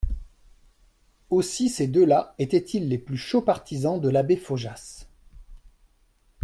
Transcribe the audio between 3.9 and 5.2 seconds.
de l'abbé Faujas.